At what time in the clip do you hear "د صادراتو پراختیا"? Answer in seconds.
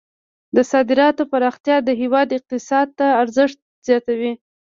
0.55-1.77